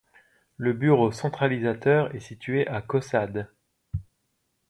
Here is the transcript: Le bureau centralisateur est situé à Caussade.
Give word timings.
Le 0.57 0.73
bureau 0.73 1.11
centralisateur 1.11 2.15
est 2.15 2.19
situé 2.21 2.67
à 2.67 2.81
Caussade. 2.81 3.51